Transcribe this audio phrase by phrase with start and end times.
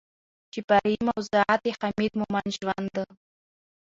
[0.51, 2.95] چې فرعي موضوعات يې حميد مومند ژوند